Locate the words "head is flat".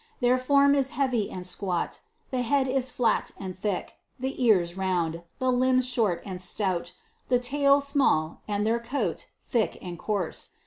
2.41-3.29